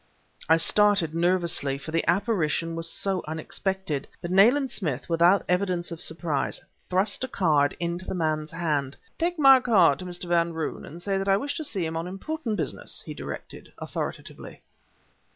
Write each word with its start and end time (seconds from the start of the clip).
I 0.49 0.57
started 0.57 1.13
nervously, 1.13 1.77
for 1.77 1.91
the 1.91 2.03
apparition 2.09 2.75
was 2.75 2.89
so 2.91 3.21
unexpected, 3.27 4.07
but 4.19 4.31
Nayland 4.31 4.71
Smith, 4.71 5.07
without 5.07 5.43
evidence 5.47 5.91
of 5.91 6.01
surprise, 6.01 6.59
thrust 6.89 7.23
a 7.23 7.27
card 7.27 7.77
into 7.79 8.05
the 8.05 8.15
man's 8.15 8.49
hand. 8.49 8.97
"Take 9.19 9.37
my 9.37 9.59
card 9.59 9.99
to 9.99 10.05
Mr. 10.05 10.27
Van 10.27 10.53
Roon, 10.53 10.85
and 10.87 10.99
say 10.99 11.19
that 11.19 11.29
I 11.29 11.37
wish 11.37 11.55
to 11.57 11.63
see 11.63 11.85
him 11.85 11.95
on 11.95 12.07
important 12.07 12.57
business," 12.57 13.03
he 13.05 13.13
directed, 13.13 13.73
authoritatively. 13.77 14.63